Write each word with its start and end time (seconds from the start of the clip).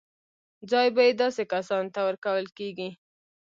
ځای 0.71 0.87
به 0.95 1.01
یې 1.07 1.13
داسې 1.21 1.43
کسانو 1.53 1.91
ته 1.93 1.99
ورکول 2.07 2.45
کېږي. 2.57 2.89